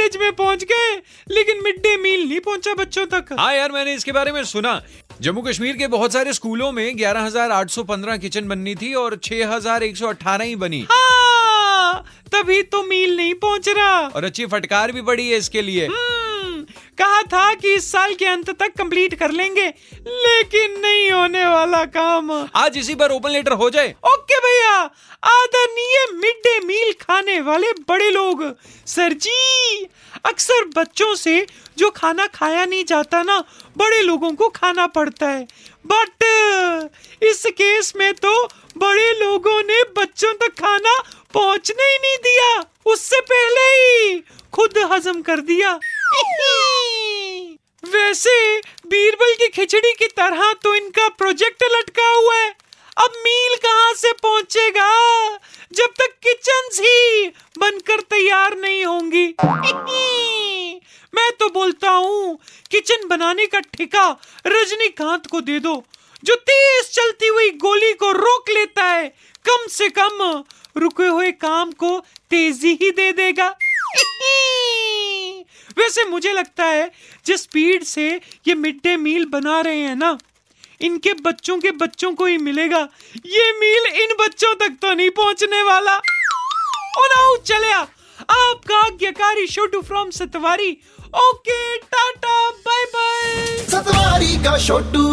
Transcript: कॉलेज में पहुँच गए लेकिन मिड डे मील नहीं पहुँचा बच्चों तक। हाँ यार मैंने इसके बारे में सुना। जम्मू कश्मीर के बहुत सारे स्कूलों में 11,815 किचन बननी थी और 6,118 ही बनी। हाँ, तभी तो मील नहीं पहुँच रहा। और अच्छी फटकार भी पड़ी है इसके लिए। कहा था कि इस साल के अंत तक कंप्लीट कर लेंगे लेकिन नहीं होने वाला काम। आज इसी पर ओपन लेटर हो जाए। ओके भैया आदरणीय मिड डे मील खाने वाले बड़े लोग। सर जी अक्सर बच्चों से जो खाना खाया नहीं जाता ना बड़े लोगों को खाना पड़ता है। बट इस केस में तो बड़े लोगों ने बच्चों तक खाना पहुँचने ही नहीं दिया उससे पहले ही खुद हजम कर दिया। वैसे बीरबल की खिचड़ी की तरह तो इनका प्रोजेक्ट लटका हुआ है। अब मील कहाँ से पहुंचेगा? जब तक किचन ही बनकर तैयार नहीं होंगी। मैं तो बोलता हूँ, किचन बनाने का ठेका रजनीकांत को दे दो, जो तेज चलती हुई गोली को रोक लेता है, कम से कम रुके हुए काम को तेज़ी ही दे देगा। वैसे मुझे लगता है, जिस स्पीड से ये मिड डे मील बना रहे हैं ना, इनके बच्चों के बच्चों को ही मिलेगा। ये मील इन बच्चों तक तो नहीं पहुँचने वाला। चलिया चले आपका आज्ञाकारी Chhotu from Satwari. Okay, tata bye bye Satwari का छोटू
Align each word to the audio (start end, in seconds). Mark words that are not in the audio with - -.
कॉलेज 0.00 0.16
में 0.16 0.32
पहुँच 0.32 0.62
गए 0.64 0.94
लेकिन 1.30 1.62
मिड 1.64 1.78
डे 1.82 1.96
मील 1.96 2.28
नहीं 2.28 2.40
पहुँचा 2.40 2.74
बच्चों 2.74 3.04
तक। 3.06 3.32
हाँ 3.38 3.52
यार 3.54 3.72
मैंने 3.72 3.94
इसके 3.94 4.12
बारे 4.12 4.32
में 4.32 4.42
सुना। 4.44 4.80
जम्मू 5.20 5.42
कश्मीर 5.42 5.76
के 5.76 5.86
बहुत 5.86 6.12
सारे 6.12 6.32
स्कूलों 6.32 6.70
में 6.72 6.96
11,815 6.96 8.16
किचन 8.16 8.48
बननी 8.48 8.74
थी 8.74 8.92
और 8.94 9.16
6,118 9.24 10.42
ही 10.42 10.56
बनी। 10.56 10.80
हाँ, 10.90 12.04
तभी 12.32 12.62
तो 12.62 12.82
मील 12.82 13.16
नहीं 13.16 13.34
पहुँच 13.34 13.68
रहा। 13.68 13.98
और 14.08 14.24
अच्छी 14.24 14.46
फटकार 14.46 14.92
भी 14.92 15.02
पड़ी 15.02 15.28
है 15.30 15.38
इसके 15.38 15.62
लिए। 15.62 15.88
कहा 17.00 17.20
था 17.24 17.52
कि 17.54 17.74
इस 17.74 17.90
साल 17.92 18.14
के 18.14 18.26
अंत 18.26 18.50
तक 18.52 18.72
कंप्लीट 18.78 19.14
कर 19.18 19.30
लेंगे 19.32 19.66
लेकिन 19.66 20.78
नहीं 20.80 21.10
होने 21.10 21.44
वाला 21.46 21.84
काम। 21.86 22.30
आज 22.56 22.76
इसी 22.78 22.94
पर 22.94 23.12
ओपन 23.12 23.30
लेटर 23.30 23.52
हो 23.52 23.70
जाए। 23.70 23.94
ओके 24.06 24.38
भैया 24.38 24.74
आदरणीय 25.26 26.04
मिड 26.14 26.42
डे 26.44 26.58
मील 26.66 26.92
खाने 27.00 27.40
वाले 27.40 27.72
बड़े 27.88 28.10
लोग। 28.10 28.44
सर 28.86 29.12
जी 29.14 29.88
अक्सर 30.26 30.64
बच्चों 30.76 31.14
से 31.14 31.46
जो 31.78 31.90
खाना 31.90 32.26
खाया 32.26 32.64
नहीं 32.64 32.84
जाता 32.84 33.22
ना 33.22 33.38
बड़े 33.76 34.00
लोगों 34.02 34.32
को 34.34 34.48
खाना 34.50 34.86
पड़ता 34.88 35.28
है। 35.28 35.46
बट 35.86 36.24
इस 37.22 37.44
केस 37.52 37.92
में 37.96 38.12
तो 38.14 38.32
बड़े 38.78 39.12
लोगों 39.20 39.62
ने 39.62 39.82
बच्चों 39.96 40.32
तक 40.34 40.60
खाना 40.60 40.98
पहुँचने 41.34 41.84
ही 41.84 41.98
नहीं 41.98 42.16
दिया 42.24 42.64
उससे 42.86 43.20
पहले 43.22 43.64
ही 43.70 44.18
खुद 44.52 44.78
हजम 44.92 45.20
कर 45.22 45.40
दिया। 45.42 45.78
वैसे 48.10 48.56
बीरबल 48.86 49.34
की 49.34 49.48
खिचड़ी 49.48 49.92
की 49.92 50.06
तरह 50.06 50.52
तो 50.52 50.74
इनका 50.74 51.08
प्रोजेक्ट 51.08 51.62
लटका 51.62 52.08
हुआ 52.08 52.36
है। 52.36 52.48
अब 52.96 53.10
मील 53.16 53.56
कहाँ 53.56 53.94
से 53.94 54.12
पहुंचेगा? 54.12 54.88
जब 55.72 55.86
तक 55.86 56.14
किचन 56.22 56.68
ही 56.72 57.28
बनकर 57.58 58.00
तैयार 58.00 58.56
नहीं 58.56 58.84
होंगी। 58.84 59.34
मैं 61.14 61.30
तो 61.32 61.48
बोलता 61.48 61.90
हूँ, 61.90 62.38
किचन 62.70 63.08
बनाने 63.08 63.46
का 63.46 63.60
ठेका 63.60 64.20
रजनीकांत 64.46 65.26
को 65.26 65.40
दे 65.40 65.60
दो, 65.60 65.84
जो 66.24 66.34
तेज 66.34 66.90
चलती 66.90 67.26
हुई 67.26 67.50
गोली 67.50 67.92
को 67.92 68.12
रोक 68.12 68.50
लेता 68.50 68.84
है, 68.84 69.08
कम 69.44 69.66
से 69.68 69.88
कम 69.88 70.44
रुके 70.76 71.06
हुए 71.06 71.30
काम 71.30 71.72
को 71.72 71.98
तेज़ी 72.30 72.78
ही 72.82 72.90
दे 72.90 73.12
देगा। 73.12 73.56
वैसे 75.90 76.04
मुझे 76.04 76.32
लगता 76.32 76.64
है, 76.64 76.90
जिस 77.26 77.42
स्पीड 77.42 77.84
से 77.84 78.08
ये 78.48 78.54
मिड 78.54 78.76
डे 78.84 78.96
मील 78.96 79.24
बना 79.26 79.60
रहे 79.60 79.78
हैं 79.78 79.94
ना, 79.96 80.18
इनके 80.80 81.12
बच्चों 81.22 81.58
के 81.60 81.70
बच्चों 81.72 82.12
को 82.14 82.26
ही 82.26 82.36
मिलेगा। 82.38 82.78
ये 83.26 83.50
मील 83.52 83.86
इन 84.02 84.14
बच्चों 84.20 84.54
तक 84.54 84.76
तो 84.82 84.92
नहीं 84.94 85.10
पहुँचने 85.10 85.62
वाला। 85.62 85.98
चलिया 86.96 87.36
चले 87.46 87.72
आपका 87.72 88.78
आज्ञाकारी 88.78 89.46
Chhotu 89.46 89.80
from 89.82 90.10
Satwari. 90.12 90.70
Okay, 91.18 91.76
tata 91.76 92.50
bye 92.66 92.84
bye 92.94 93.56
Satwari 93.68 94.36
का 94.44 94.58
छोटू 94.66 95.08